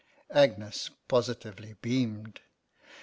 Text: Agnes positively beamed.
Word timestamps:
Agnes 0.31 0.89
positively 1.07 1.75
beamed. 1.79 2.39